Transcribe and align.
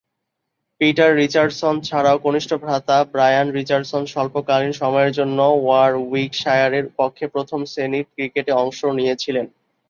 Peter 0.81 1.11
Richardson 1.15 1.75
ছাড়াও 1.81 2.17
কনিষ্ঠ 2.17 2.51
ভ্রাতা 2.63 2.97
ব্রায়ান 3.13 3.47
রিচার্ডসন 3.51 4.03
স্বল্পকালীন 4.05 4.73
সময়ের 4.81 5.11
জন্যে 5.11 5.45
ওয়ারউইকশায়ারের 5.55 6.85
পক্ষে 6.99 7.25
প্রথম-শ্রেণীর 7.27 8.05
ক্রিকেটে 8.13 8.51
অংশ 8.63 8.79
নিয়েছিলেন। 8.97 9.45